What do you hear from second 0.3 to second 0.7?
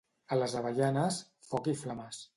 A les